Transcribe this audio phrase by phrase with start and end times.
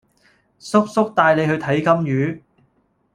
[0.57, 2.41] 叔叔帶你去睇金魚